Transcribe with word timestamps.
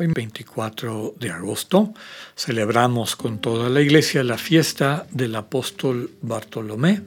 Hoy 0.00 0.06
24 0.14 1.16
de 1.18 1.30
agosto 1.30 1.92
celebramos 2.36 3.16
con 3.16 3.40
toda 3.40 3.68
la 3.68 3.80
iglesia 3.80 4.22
la 4.22 4.38
fiesta 4.38 5.08
del 5.10 5.34
apóstol 5.34 6.12
Bartolomé, 6.22 7.02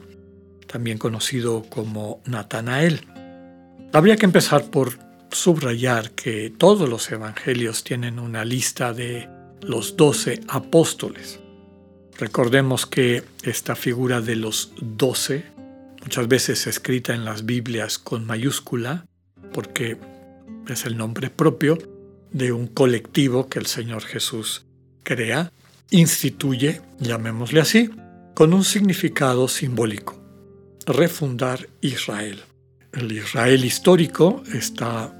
también 0.66 0.98
conocido 0.98 1.64
como 1.70 2.20
Natanael. 2.26 3.00
Habría 3.94 4.16
que 4.16 4.26
empezar 4.26 4.66
por 4.66 4.98
subrayar 5.30 6.10
que 6.10 6.52
todos 6.58 6.86
los 6.86 7.10
evangelios 7.10 7.82
tienen 7.82 8.18
una 8.18 8.44
lista 8.44 8.92
de 8.92 9.26
los 9.62 9.96
doce 9.96 10.40
apóstoles. 10.48 11.40
Recordemos 12.18 12.84
que 12.84 13.22
esta 13.42 13.74
figura 13.74 14.20
de 14.20 14.36
los 14.36 14.70
doce 14.82 15.46
muchas 16.02 16.28
veces 16.28 16.66
escrita 16.66 17.14
en 17.14 17.24
las 17.24 17.46
Biblias 17.46 17.98
con 17.98 18.26
mayúscula, 18.26 19.06
porque 19.54 19.96
es 20.68 20.84
el 20.84 20.98
nombre 20.98 21.30
propio 21.30 21.78
de 22.32 22.52
un 22.52 22.66
colectivo 22.66 23.48
que 23.48 23.58
el 23.58 23.66
Señor 23.66 24.02
Jesús 24.02 24.64
crea, 25.02 25.52
instituye, 25.90 26.80
llamémosle 26.98 27.60
así, 27.60 27.90
con 28.34 28.54
un 28.54 28.64
significado 28.64 29.48
simbólico, 29.48 30.18
refundar 30.86 31.68
Israel. 31.80 32.42
El 32.92 33.12
Israel 33.12 33.64
histórico 33.64 34.42
está 34.54 35.14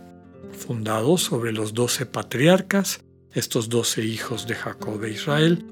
fundado 0.53 1.19
sobre 1.19 1.53
los 1.53 1.75
doce 1.75 2.07
patriarcas, 2.07 3.01
estos 3.35 3.69
doce 3.69 4.05
hijos 4.05 4.47
de 4.47 4.55
Jacob 4.55 5.01
de 5.01 5.11
Israel, 5.11 5.65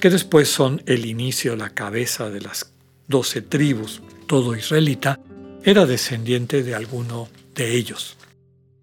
que 0.00 0.10
después 0.10 0.48
son 0.48 0.82
el 0.86 1.06
inicio, 1.06 1.56
la 1.56 1.70
cabeza 1.70 2.30
de 2.30 2.40
las 2.40 2.72
doce 3.08 3.42
tribus 3.42 4.02
todo 4.26 4.56
israelita, 4.56 5.20
era 5.64 5.86
descendiente 5.86 6.62
de 6.62 6.74
alguno 6.74 7.28
de 7.54 7.74
ellos. 7.74 8.16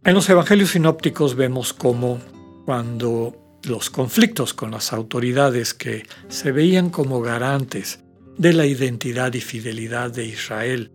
En 0.03 0.16
los 0.16 0.27
evangelios 0.31 0.71
sinópticos 0.71 1.35
vemos 1.35 1.73
cómo 1.73 2.19
cuando 2.66 3.59
los 3.63 3.91
conflictos 3.91 4.55
con 4.55 4.71
las 4.71 4.94
autoridades 4.94 5.75
que 5.75 6.07
se 6.27 6.52
veían 6.52 6.89
como 6.89 7.21
garantes 7.21 7.99
de 8.35 8.53
la 8.53 8.66
identidad 8.66 9.31
y 9.35 9.41
fidelidad 9.41 10.09
de 10.09 10.25
Israel 10.25 10.91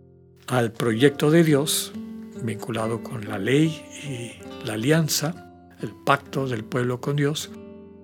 al 0.48 0.72
proyecto 0.72 1.30
de 1.30 1.44
Dios, 1.44 1.92
vinculado 2.42 3.04
con 3.04 3.28
la 3.28 3.38
ley 3.38 3.80
y 4.02 4.66
la 4.66 4.74
alianza, 4.74 5.52
el 5.80 5.92
pacto 6.04 6.48
del 6.48 6.64
pueblo 6.64 7.00
con 7.00 7.14
Dios, 7.14 7.52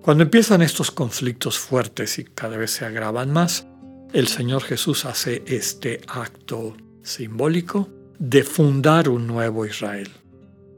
cuando 0.01 0.23
empiezan 0.23 0.61
estos 0.61 0.89
conflictos 0.89 1.59
fuertes 1.59 2.17
y 2.17 2.23
cada 2.23 2.55
vez 2.55 2.71
se 2.71 2.85
agravan 2.85 3.29
más, 3.29 3.67
el 4.13 4.29
Señor 4.29 4.63
Jesús 4.63 5.03
hace 5.03 5.43
este 5.47 5.99
acto 6.07 6.77
simbólico 7.01 7.89
de 8.19 8.43
fundar 8.45 9.09
un 9.09 9.27
nuevo 9.27 9.65
Israel. 9.65 10.09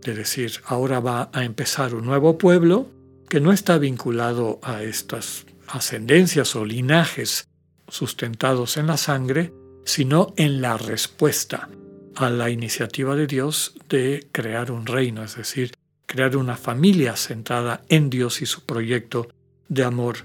Es 0.05 0.17
decir, 0.17 0.51
ahora 0.65 0.99
va 0.99 1.29
a 1.33 1.43
empezar 1.43 1.95
un 1.95 2.05
nuevo 2.05 2.37
pueblo 2.37 2.87
que 3.27 3.39
no 3.39 3.51
está 3.51 3.79
vinculado 3.79 4.59
a 4.61 4.83
estas 4.83 5.45
ascendencias 5.67 6.55
o 6.55 6.63
linajes 6.63 7.47
sustentados 7.87 8.77
en 8.77 8.87
la 8.87 8.97
sangre, 8.97 9.51
sino 9.83 10.33
en 10.37 10.61
la 10.61 10.77
respuesta 10.77 11.69
a 12.15 12.29
la 12.29 12.49
iniciativa 12.49 13.15
de 13.15 13.27
Dios 13.27 13.75
de 13.89 14.27
crear 14.31 14.71
un 14.71 14.85
reino, 14.85 15.23
es 15.23 15.35
decir, 15.35 15.73
crear 16.05 16.37
una 16.37 16.55
familia 16.55 17.15
centrada 17.15 17.81
en 17.89 18.09
Dios 18.09 18.41
y 18.41 18.45
su 18.45 18.65
proyecto 18.65 19.27
de 19.67 19.83
amor 19.83 20.17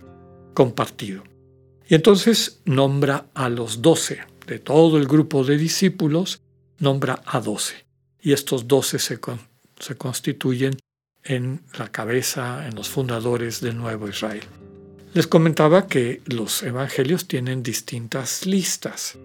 compartido. 0.55 1.25
Y 1.89 1.95
entonces 1.95 2.61
nombra 2.65 3.27
a 3.35 3.49
los 3.49 3.83
doce, 3.83 4.21
de 4.47 4.59
todo 4.59 4.99
el 4.99 5.07
grupo 5.07 5.43
de 5.43 5.57
discípulos, 5.57 6.43
nombra 6.79 7.23
a 7.25 7.41
doce. 7.41 7.87
Y 8.21 8.33
estos 8.33 8.69
doce 8.69 8.99
se, 8.99 9.19
se 9.81 9.97
constituyen 9.97 10.77
en 11.25 11.63
la 11.79 11.89
cabeza, 11.91 12.67
en 12.69 12.75
los 12.77 12.89
fundadores 12.89 13.61
del 13.61 13.77
nuevo 13.77 14.09
Israel. 14.09 14.45
Les 15.13 15.27
comentaba 15.27 15.89
que 15.89 16.23
los 16.27 16.63
evangelios 16.63 17.27
tienen 17.27 17.63
distintas 17.63 18.47
listas. 18.47 19.19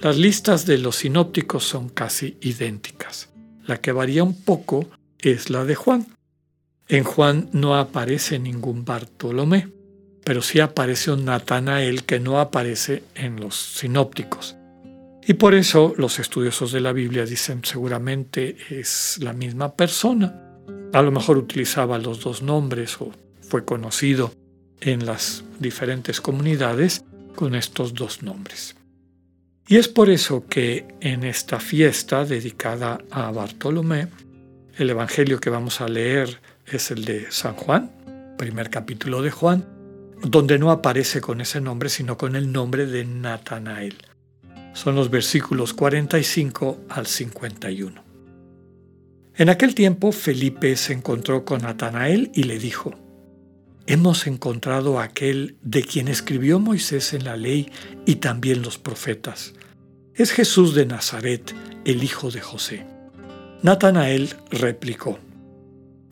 Las 0.00 0.16
listas 0.16 0.66
de 0.66 0.78
los 0.78 0.96
sinópticos 0.96 1.64
son 1.64 1.88
casi 1.88 2.36
idénticas. 2.40 3.30
La 3.66 3.80
que 3.80 3.92
varía 3.92 4.22
un 4.22 4.40
poco 4.40 4.88
es 5.18 5.50
la 5.50 5.64
de 5.64 5.74
Juan. 5.74 6.06
En 6.86 7.02
Juan 7.02 7.48
no 7.52 7.76
aparece 7.76 8.38
ningún 8.38 8.84
Bartolomé 8.84 9.74
pero 10.24 10.40
sí 10.40 10.58
aparece 10.58 11.12
un 11.12 11.26
Natanael 11.26 12.04
que 12.04 12.18
no 12.18 12.40
aparece 12.40 13.04
en 13.14 13.38
los 13.38 13.54
sinópticos. 13.54 14.56
Y 15.26 15.34
por 15.34 15.54
eso 15.54 15.94
los 15.96 16.18
estudiosos 16.18 16.72
de 16.72 16.80
la 16.80 16.92
Biblia 16.92 17.24
dicen 17.24 17.62
seguramente 17.64 18.56
es 18.68 19.18
la 19.20 19.32
misma 19.32 19.74
persona. 19.74 20.58
A 20.92 21.02
lo 21.02 21.10
mejor 21.10 21.38
utilizaba 21.38 21.98
los 21.98 22.20
dos 22.20 22.42
nombres 22.42 23.00
o 23.00 23.10
fue 23.40 23.64
conocido 23.64 24.32
en 24.80 25.06
las 25.06 25.44
diferentes 25.58 26.20
comunidades 26.20 27.04
con 27.34 27.54
estos 27.54 27.94
dos 27.94 28.22
nombres. 28.22 28.76
Y 29.66 29.76
es 29.76 29.88
por 29.88 30.10
eso 30.10 30.46
que 30.46 30.86
en 31.00 31.24
esta 31.24 31.58
fiesta 31.58 32.26
dedicada 32.26 32.98
a 33.10 33.30
Bartolomé, 33.30 34.08
el 34.76 34.90
Evangelio 34.90 35.40
que 35.40 35.48
vamos 35.48 35.80
a 35.80 35.88
leer 35.88 36.38
es 36.66 36.90
el 36.90 37.06
de 37.06 37.30
San 37.30 37.54
Juan, 37.54 37.90
primer 38.36 38.68
capítulo 38.68 39.22
de 39.22 39.30
Juan, 39.30 39.66
donde 40.22 40.58
no 40.58 40.70
aparece 40.70 41.22
con 41.22 41.40
ese 41.40 41.62
nombre, 41.62 41.88
sino 41.88 42.18
con 42.18 42.36
el 42.36 42.52
nombre 42.52 42.84
de 42.86 43.06
Natanael. 43.06 43.96
Son 44.74 44.96
los 44.96 45.08
versículos 45.08 45.72
45 45.72 46.80
al 46.88 47.06
51. 47.06 48.04
En 49.36 49.48
aquel 49.48 49.74
tiempo 49.74 50.12
Felipe 50.12 50.76
se 50.76 50.92
encontró 50.92 51.44
con 51.44 51.62
Natanael 51.62 52.30
y 52.34 52.42
le 52.42 52.58
dijo, 52.58 52.92
Hemos 53.86 54.26
encontrado 54.26 54.98
a 54.98 55.04
aquel 55.04 55.56
de 55.62 55.84
quien 55.84 56.08
escribió 56.08 56.58
Moisés 56.58 57.12
en 57.14 57.24
la 57.24 57.36
ley 57.36 57.70
y 58.04 58.16
también 58.16 58.62
los 58.62 58.78
profetas. 58.78 59.54
Es 60.14 60.32
Jesús 60.32 60.74
de 60.74 60.86
Nazaret, 60.86 61.54
el 61.84 62.02
hijo 62.02 62.30
de 62.30 62.40
José. 62.40 62.86
Natanael 63.62 64.34
replicó, 64.50 65.18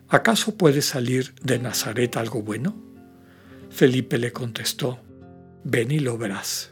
¿acaso 0.09 0.57
puede 0.57 0.83
salir 0.83 1.35
de 1.43 1.59
Nazaret 1.59 2.17
algo 2.17 2.43
bueno? 2.43 2.77
Felipe 3.71 4.19
le 4.19 4.33
contestó, 4.33 5.01
ven 5.65 5.91
y 5.91 5.99
lo 5.99 6.17
verás. 6.17 6.72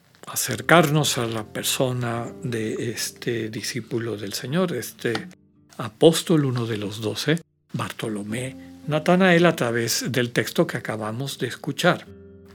acercarnos 0.27 1.17
a 1.17 1.25
la 1.25 1.43
persona 1.43 2.27
de 2.43 2.91
este 2.91 3.49
discípulo 3.49 4.17
del 4.17 4.33
Señor, 4.33 4.73
este 4.73 5.27
apóstol, 5.77 6.45
uno 6.45 6.65
de 6.65 6.77
los 6.77 7.01
doce, 7.01 7.41
Bartolomé, 7.73 8.55
Natanael, 8.87 9.45
a 9.45 9.55
través 9.55 10.11
del 10.11 10.31
texto 10.31 10.67
que 10.67 10.77
acabamos 10.77 11.37
de 11.39 11.47
escuchar. 11.47 12.05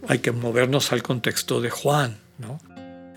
Hay 0.09 0.19
que 0.21 0.33
movernos 0.33 0.93
al 0.93 1.03
contexto 1.03 1.61
de 1.61 1.71
Juan, 1.71 2.19
¿no? 2.39 2.61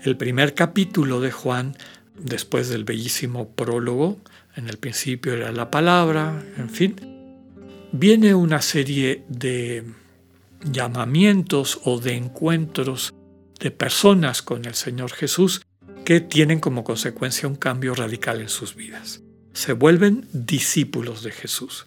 El 0.02 0.16
primer 0.16 0.54
capítulo 0.54 1.20
de 1.20 1.30
Juan, 1.30 1.76
después 2.18 2.68
del 2.68 2.84
bellísimo 2.84 3.48
prólogo, 3.50 4.18
en 4.56 4.68
el 4.68 4.78
principio 4.78 5.34
era 5.34 5.52
la 5.52 5.70
palabra, 5.70 6.42
en 6.56 6.70
fin, 6.70 6.96
viene 7.92 8.34
una 8.34 8.62
serie 8.62 9.24
de 9.28 9.84
llamamientos 10.64 11.80
o 11.84 12.00
de 12.00 12.14
encuentros 12.14 13.14
de 13.60 13.70
personas 13.70 14.42
con 14.42 14.64
el 14.64 14.74
Señor 14.74 15.12
Jesús 15.12 15.62
que 16.04 16.20
tienen 16.20 16.60
como 16.60 16.82
consecuencia 16.82 17.48
un 17.48 17.56
cambio 17.56 17.94
radical 17.94 18.40
en 18.40 18.48
sus 18.48 18.74
vidas. 18.74 19.22
Se 19.52 19.74
vuelven 19.74 20.26
discípulos 20.32 21.22
de 21.22 21.30
Jesús. 21.30 21.86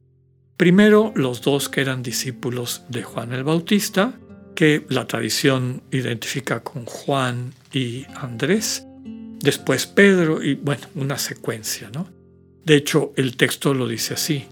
Primero 0.56 1.12
los 1.16 1.42
dos 1.42 1.68
que 1.68 1.82
eran 1.82 2.04
discípulos 2.04 2.84
de 2.90 3.04
Juan 3.04 3.34
el 3.34 3.44
Bautista, 3.44 4.14
que 4.56 4.86
la 4.90 5.08
tradición 5.08 5.82
identifica 5.92 6.62
con 6.62 6.86
Juan 6.86 7.54
y 7.72 8.06
Andrés, 8.16 8.86
después 9.40 9.88
Pedro 9.88 10.44
y 10.44 10.54
bueno, 10.56 10.88
una 10.96 11.18
secuencia, 11.18 11.90
¿no? 11.92 12.08
De 12.64 12.76
hecho, 12.76 13.12
el 13.18 13.36
texto 13.36 13.74
lo 13.74 13.88
dice 13.88 14.14
así, 14.14 14.46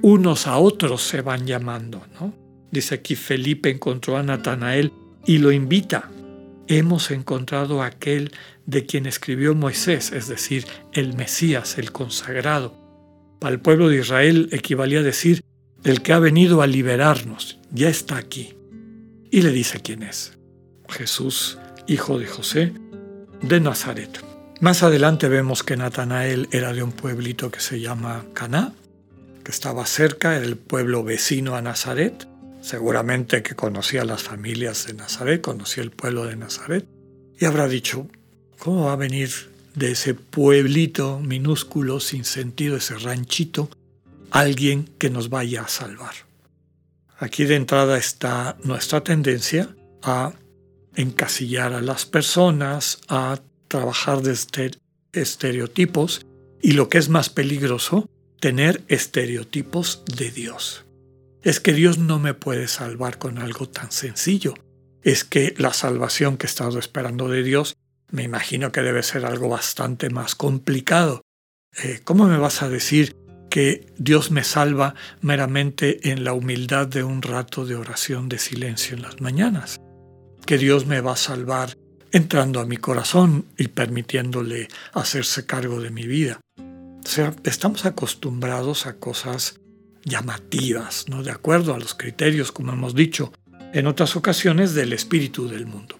unos 0.00 0.46
a 0.46 0.58
otros 0.58 1.02
se 1.02 1.20
van 1.20 1.46
llamando, 1.46 2.06
¿no? 2.20 2.32
Dice 2.70 2.94
aquí 2.94 3.16
Felipe 3.16 3.70
encontró 3.70 4.16
a 4.16 4.22
Natanael 4.22 4.92
y 5.26 5.38
lo 5.38 5.50
invita. 5.50 6.10
Hemos 6.68 7.10
encontrado 7.10 7.82
a 7.82 7.86
aquel 7.86 8.32
de 8.66 8.86
quien 8.86 9.06
escribió 9.06 9.54
Moisés, 9.54 10.12
es 10.12 10.26
decir, 10.26 10.66
el 10.92 11.14
Mesías, 11.14 11.78
el 11.78 11.92
consagrado. 11.92 12.74
Para 13.38 13.54
el 13.54 13.60
pueblo 13.60 13.88
de 13.88 13.98
Israel 13.98 14.48
equivalía 14.50 15.00
a 15.00 15.04
decir, 15.04 15.44
el 15.84 16.02
que 16.02 16.12
ha 16.12 16.18
venido 16.18 16.62
a 16.62 16.66
liberarnos, 16.66 17.58
ya 17.70 17.88
está 17.88 18.16
aquí. 18.16 18.56
Y 19.30 19.42
le 19.42 19.52
dice 19.52 19.80
quién 19.80 20.02
es. 20.02 20.36
Jesús, 20.88 21.58
hijo 21.86 22.18
de 22.18 22.26
José, 22.26 22.72
de 23.42 23.60
Nazaret. 23.60 24.20
Más 24.60 24.82
adelante 24.82 25.28
vemos 25.28 25.62
que 25.62 25.76
Natanael 25.76 26.48
era 26.50 26.72
de 26.72 26.82
un 26.82 26.92
pueblito 26.92 27.50
que 27.50 27.60
se 27.60 27.80
llama 27.80 28.24
Caná, 28.32 28.72
que 29.44 29.52
estaba 29.52 29.86
cerca, 29.86 30.36
era 30.36 30.46
el 30.46 30.56
pueblo 30.56 31.04
vecino 31.04 31.54
a 31.54 31.62
Nazaret. 31.62 32.26
Seguramente 32.66 33.44
que 33.44 33.54
conocía 33.54 34.04
las 34.04 34.24
familias 34.24 34.88
de 34.88 34.94
Nazaret, 34.94 35.40
conocía 35.40 35.84
el 35.84 35.92
pueblo 35.92 36.24
de 36.24 36.34
Nazaret. 36.34 36.84
Y 37.38 37.44
habrá 37.44 37.68
dicho, 37.68 38.08
¿cómo 38.58 38.86
va 38.86 38.94
a 38.94 38.96
venir 38.96 39.30
de 39.76 39.92
ese 39.92 40.14
pueblito 40.14 41.20
minúsculo, 41.20 42.00
sin 42.00 42.24
sentido, 42.24 42.76
ese 42.76 42.98
ranchito, 42.98 43.70
alguien 44.32 44.90
que 44.98 45.10
nos 45.10 45.28
vaya 45.30 45.62
a 45.62 45.68
salvar? 45.68 46.12
Aquí 47.20 47.44
de 47.44 47.54
entrada 47.54 47.98
está 47.98 48.56
nuestra 48.64 49.04
tendencia 49.04 49.72
a 50.02 50.32
encasillar 50.96 51.72
a 51.72 51.80
las 51.80 52.04
personas, 52.04 52.98
a 53.06 53.38
trabajar 53.68 54.22
desde 54.22 54.72
estereotipos 55.12 56.26
y 56.60 56.72
lo 56.72 56.88
que 56.88 56.98
es 56.98 57.10
más 57.10 57.28
peligroso, 57.28 58.10
tener 58.40 58.82
estereotipos 58.88 60.02
de 60.16 60.32
Dios. 60.32 60.85
Es 61.46 61.60
que 61.60 61.72
Dios 61.72 61.98
no 61.98 62.18
me 62.18 62.34
puede 62.34 62.66
salvar 62.66 63.18
con 63.18 63.38
algo 63.38 63.68
tan 63.68 63.92
sencillo. 63.92 64.54
Es 65.02 65.22
que 65.22 65.54
la 65.58 65.72
salvación 65.72 66.38
que 66.38 66.46
he 66.46 66.48
estado 66.48 66.80
esperando 66.80 67.28
de 67.28 67.44
Dios 67.44 67.76
me 68.10 68.24
imagino 68.24 68.72
que 68.72 68.82
debe 68.82 69.04
ser 69.04 69.24
algo 69.24 69.48
bastante 69.48 70.10
más 70.10 70.34
complicado. 70.34 71.22
Eh, 71.84 72.00
¿Cómo 72.02 72.26
me 72.26 72.36
vas 72.36 72.64
a 72.64 72.68
decir 72.68 73.14
que 73.48 73.86
Dios 73.96 74.32
me 74.32 74.42
salva 74.42 74.96
meramente 75.20 76.10
en 76.10 76.24
la 76.24 76.32
humildad 76.32 76.88
de 76.88 77.04
un 77.04 77.22
rato 77.22 77.64
de 77.64 77.76
oración 77.76 78.28
de 78.28 78.38
silencio 78.38 78.96
en 78.96 79.02
las 79.02 79.20
mañanas? 79.20 79.80
Que 80.46 80.58
Dios 80.58 80.86
me 80.86 81.00
va 81.00 81.12
a 81.12 81.16
salvar 81.16 81.76
entrando 82.10 82.58
a 82.58 82.66
mi 82.66 82.76
corazón 82.76 83.46
y 83.56 83.68
permitiéndole 83.68 84.66
hacerse 84.94 85.46
cargo 85.46 85.80
de 85.80 85.90
mi 85.90 86.08
vida. 86.08 86.40
O 86.58 87.08
sea, 87.08 87.36
estamos 87.44 87.86
acostumbrados 87.86 88.86
a 88.86 88.96
cosas 88.96 89.60
llamativas, 90.06 91.06
¿no? 91.08 91.22
De 91.22 91.32
acuerdo 91.32 91.74
a 91.74 91.78
los 91.78 91.94
criterios, 91.94 92.52
como 92.52 92.72
hemos 92.72 92.94
dicho 92.94 93.32
en 93.74 93.86
otras 93.86 94.16
ocasiones, 94.16 94.72
del 94.72 94.94
espíritu 94.94 95.48
del 95.48 95.66
mundo. 95.66 95.98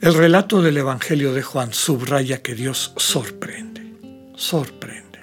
El 0.00 0.14
relato 0.14 0.62
del 0.62 0.76
Evangelio 0.76 1.32
de 1.32 1.42
Juan 1.42 1.72
subraya 1.72 2.40
que 2.42 2.54
Dios 2.54 2.92
sorprende, 2.96 3.82
sorprende. 4.36 5.20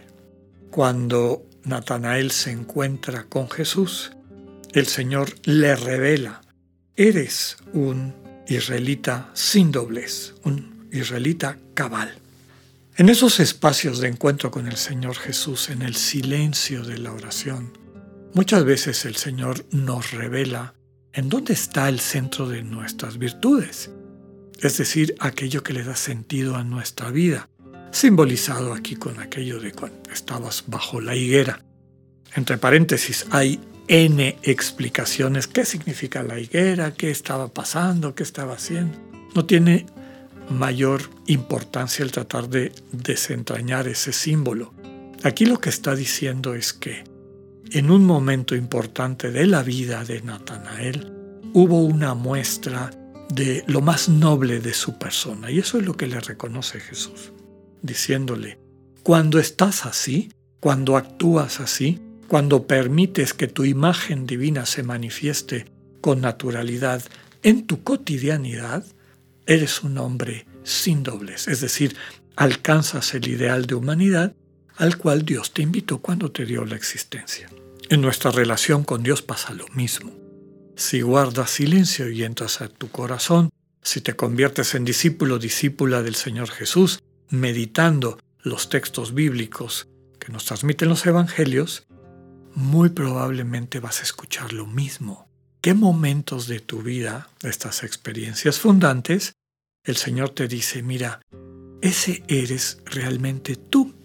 Cuando 0.69 1.45
Natanael 1.63 2.31
se 2.31 2.51
encuentra 2.51 3.23
con 3.25 3.49
Jesús, 3.49 4.11
el 4.73 4.87
Señor 4.87 5.29
le 5.43 5.75
revela, 5.77 6.41
eres 6.97 7.57
un 7.71 8.13
israelita 8.47 9.29
sin 9.33 9.71
doblez, 9.71 10.33
un 10.43 10.89
israelita 10.91 11.57
cabal. 11.73 12.15
En 12.97 13.09
esos 13.09 13.41
espacios 13.41 13.99
de 13.99 14.07
encuentro 14.07 14.51
con 14.51 14.67
el 14.67 14.77
Señor 14.77 15.17
Jesús, 15.17 15.69
en 15.69 15.81
el 15.81 15.95
silencio 15.95 16.81
de 16.81 16.97
la 16.97 17.11
oración, 17.11 17.77
muchas 18.33 18.63
veces 18.63 19.03
el 19.03 19.17
Señor 19.17 19.65
nos 19.71 20.11
revela 20.11 20.75
en 21.11 21.27
dónde 21.27 21.51
está 21.51 21.89
el 21.89 21.99
centro 21.99 22.47
de 22.47 22.63
nuestras 22.63 23.17
virtudes, 23.17 23.91
es 24.61 24.77
decir, 24.77 25.13
aquello 25.19 25.61
que 25.61 25.73
le 25.73 25.83
da 25.83 25.97
sentido 25.97 26.55
a 26.55 26.63
nuestra 26.63 27.11
vida, 27.11 27.49
simbolizado 27.91 28.73
aquí 28.73 28.95
con 28.95 29.19
aquello 29.19 29.59
de 29.59 29.73
cuando 29.73 30.09
estabas 30.11 30.63
bajo 30.67 31.01
la 31.01 31.17
higuera. 31.17 31.65
Entre 32.33 32.57
paréntesis, 32.57 33.25
hay 33.29 33.59
N 33.89 34.37
explicaciones. 34.41 35.47
¿Qué 35.47 35.65
significa 35.65 36.23
la 36.23 36.39
higuera? 36.39 36.93
¿Qué 36.93 37.11
estaba 37.11 37.49
pasando? 37.49 38.15
¿Qué 38.15 38.23
estaba 38.23 38.53
haciendo? 38.53 38.97
No 39.35 39.45
tiene 39.45 39.85
mayor 40.49 41.01
importancia 41.27 42.03
el 42.03 42.11
tratar 42.11 42.49
de 42.49 42.71
desentrañar 42.91 43.87
ese 43.87 44.13
símbolo. 44.13 44.73
Aquí 45.23 45.45
lo 45.45 45.59
que 45.59 45.69
está 45.69 45.95
diciendo 45.95 46.53
es 46.53 46.73
que 46.73 47.03
en 47.71 47.89
un 47.89 48.05
momento 48.05 48.55
importante 48.55 49.31
de 49.31 49.47
la 49.47 49.63
vida 49.63 50.03
de 50.03 50.21
Natanael 50.21 51.11
hubo 51.53 51.83
una 51.83 52.13
muestra 52.13 52.91
de 53.29 53.63
lo 53.67 53.81
más 53.81 54.07
noble 54.07 54.59
de 54.59 54.73
su 54.73 54.97
persona 54.99 55.49
y 55.49 55.59
eso 55.59 55.79
es 55.79 55.85
lo 55.85 55.97
que 55.97 56.07
le 56.07 56.19
reconoce 56.19 56.79
Jesús, 56.79 57.31
diciéndole, 57.81 58.59
cuando 59.03 59.39
estás 59.39 59.85
así, 59.85 60.31
cuando 60.59 60.95
actúas 60.97 61.59
así, 61.59 61.99
cuando 62.27 62.67
permites 62.67 63.33
que 63.33 63.47
tu 63.47 63.65
imagen 63.65 64.25
divina 64.25 64.65
se 64.65 64.83
manifieste 64.83 65.65
con 66.01 66.21
naturalidad 66.21 67.03
en 67.43 67.67
tu 67.67 67.83
cotidianidad, 67.83 68.85
eres 69.45 69.83
un 69.83 69.97
hombre 69.97 70.47
sin 70.63 71.03
dobles, 71.03 71.47
es 71.47 71.61
decir, 71.61 71.95
alcanzas 72.35 73.13
el 73.13 73.27
ideal 73.27 73.65
de 73.65 73.75
humanidad 73.75 74.35
al 74.77 74.97
cual 74.97 75.23
Dios 75.23 75.53
te 75.53 75.61
invitó 75.61 75.99
cuando 75.99 76.31
te 76.31 76.45
dio 76.45 76.65
la 76.65 76.75
existencia. 76.75 77.49
En 77.89 78.01
nuestra 78.01 78.31
relación 78.31 78.83
con 78.83 79.03
Dios 79.03 79.21
pasa 79.21 79.53
lo 79.53 79.67
mismo. 79.69 80.11
Si 80.75 81.01
guardas 81.01 81.51
silencio 81.51 82.09
y 82.09 82.23
entras 82.23 82.61
a 82.61 82.67
tu 82.67 82.89
corazón, 82.89 83.49
si 83.81 84.01
te 84.01 84.15
conviertes 84.15 84.75
en 84.75 84.83
discípulo, 84.83 85.39
discípula 85.39 86.01
del 86.01 86.15
Señor 86.15 86.49
Jesús, 86.49 86.99
meditando 87.29 88.17
los 88.41 88.69
textos 88.69 89.13
bíblicos 89.13 89.87
que 90.19 90.31
nos 90.31 90.45
transmiten 90.45 90.89
los 90.89 91.05
evangelios, 91.05 91.87
muy 92.55 92.89
probablemente 92.89 93.79
vas 93.79 93.99
a 93.99 94.03
escuchar 94.03 94.53
lo 94.53 94.65
mismo. 94.65 95.29
¿Qué 95.65 95.73
momentos 95.73 96.47
de 96.47 96.59
tu 96.59 96.83
vida, 96.83 97.27
estas 97.41 97.83
experiencias 97.83 98.59
fundantes, 98.59 99.33
el 99.83 99.95
Señor 99.95 100.29
te 100.29 100.47
dice, 100.47 100.83
mira, 100.83 101.21
ese 101.81 102.21
eres 102.27 102.83
realmente 102.85 103.55
tú. 103.55 103.95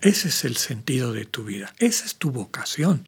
Ese 0.00 0.28
es 0.28 0.44
el 0.44 0.56
sentido 0.56 1.12
de 1.12 1.24
tu 1.24 1.42
vida. 1.42 1.74
Esa 1.80 2.06
es 2.06 2.18
tu 2.18 2.30
vocación. 2.30 3.04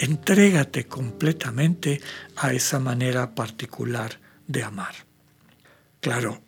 Entrégate 0.00 0.88
completamente 0.88 2.00
a 2.34 2.52
esa 2.54 2.80
manera 2.80 3.36
particular 3.36 4.18
de 4.48 4.64
amar. 4.64 4.96
Claro, 6.00 6.42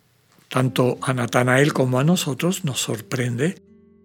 tanto 0.49 0.97
a 1.01 1.13
Natanael 1.13 1.71
como 1.71 1.99
a 1.99 2.03
nosotros 2.03 2.65
nos 2.65 2.81
sorprende 2.81 3.61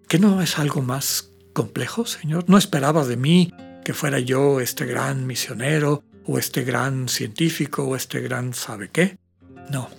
que 0.07 0.19
no 0.19 0.41
es 0.41 0.57
algo 0.57 0.81
más 0.81 1.31
complejo, 1.51 2.05
Señor. 2.05 2.45
No 2.47 2.57
esperabas 2.57 3.09
de 3.09 3.17
mí 3.17 3.53
que 3.83 3.93
fuera 3.93 4.19
yo 4.19 4.61
este 4.61 4.85
gran 4.85 5.27
misionero 5.27 6.05
o 6.25 6.37
este 6.37 6.63
gran 6.63 7.07
científico 7.09 7.83
o 7.83 7.95
este 7.95 8.21
gran 8.21 8.53
sabe 8.53 8.89
qué. 8.89 9.17
No, 9.69 9.89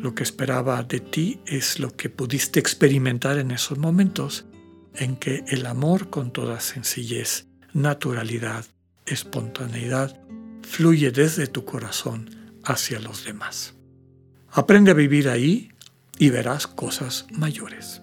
lo 0.00 0.14
que 0.14 0.22
esperaba 0.22 0.82
de 0.82 1.00
ti 1.00 1.40
es 1.46 1.78
lo 1.78 1.94
que 1.96 2.08
pudiste 2.08 2.60
experimentar 2.60 3.38
en 3.38 3.50
esos 3.50 3.78
momentos 3.78 4.46
en 4.94 5.16
que 5.16 5.44
el 5.48 5.66
amor 5.66 6.10
con 6.10 6.32
toda 6.32 6.60
sencillez, 6.60 7.46
naturalidad, 7.72 8.64
espontaneidad 9.06 10.18
fluye 10.62 11.10
desde 11.10 11.46
tu 11.46 11.64
corazón 11.64 12.30
hacia 12.64 13.00
los 13.00 13.24
demás. 13.24 13.74
Aprende 14.50 14.90
a 14.90 14.94
vivir 14.94 15.28
ahí 15.28 15.70
y 16.18 16.30
verás 16.30 16.66
cosas 16.66 17.26
mayores. 17.32 18.02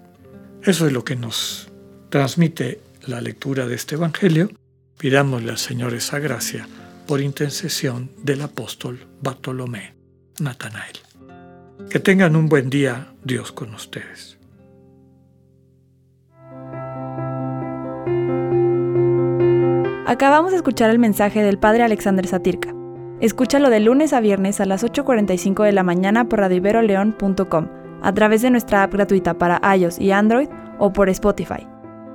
Eso 0.63 0.87
es 0.87 0.93
lo 0.93 1.03
que 1.03 1.15
nos 1.15 1.69
transmite 2.09 2.81
la 3.05 3.21
lectura 3.21 3.67
de 3.67 3.75
este 3.75 3.95
Evangelio, 3.95 4.49
pidámosle 4.97 5.51
al 5.51 5.57
Señor 5.57 5.93
esa 5.93 6.19
gracia 6.19 6.67
por 7.07 7.21
intercesión 7.21 8.11
del 8.21 8.41
apóstol 8.41 9.07
Bartolomé 9.21 9.95
Natanael. 10.39 10.97
Que 11.89 11.99
tengan 11.99 12.35
un 12.35 12.49
buen 12.49 12.69
día, 12.69 13.13
Dios 13.23 13.51
con 13.51 13.73
ustedes. 13.73 14.37
Acabamos 20.05 20.51
de 20.51 20.57
escuchar 20.57 20.89
el 20.89 20.99
mensaje 20.99 21.41
del 21.41 21.57
Padre 21.57 21.83
Alexander 21.83 22.27
Satirka. 22.27 22.73
Escúchalo 23.19 23.69
de 23.69 23.79
lunes 23.79 24.13
a 24.13 24.19
viernes 24.19 24.59
a 24.59 24.65
las 24.65 24.83
8.45 24.83 25.63
de 25.63 25.71
la 25.71 25.83
mañana 25.83 26.29
por 26.29 26.39
radioiberoleón.com, 26.39 27.67
a 28.01 28.13
través 28.13 28.41
de 28.41 28.51
nuestra 28.51 28.83
app 28.83 28.93
gratuita 28.93 29.37
para 29.37 29.59
iOS 29.75 29.99
y 29.99 30.11
Android 30.11 30.49
o 30.79 30.93
por 30.93 31.09
Spotify. 31.09 31.67